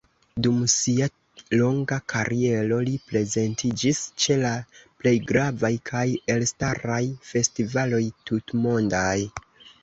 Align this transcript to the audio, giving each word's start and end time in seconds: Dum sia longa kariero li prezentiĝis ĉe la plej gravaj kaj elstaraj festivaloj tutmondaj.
Dum 0.45 0.61
sia 0.75 1.07
longa 1.59 1.97
kariero 2.13 2.79
li 2.87 2.93
prezentiĝis 3.11 3.99
ĉe 4.23 4.39
la 4.45 4.53
plej 5.03 5.13
gravaj 5.33 5.71
kaj 5.91 6.07
elstaraj 6.37 7.03
festivaloj 7.35 8.03
tutmondaj. 8.33 9.15